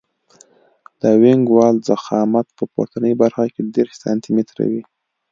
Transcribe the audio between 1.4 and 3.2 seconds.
وال ضخامت په پورتنۍ